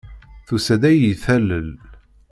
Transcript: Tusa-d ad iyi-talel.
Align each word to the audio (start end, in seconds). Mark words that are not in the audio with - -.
Tusa-d 0.47 0.83
ad 0.89 0.95
iyi-talel. 0.95 1.67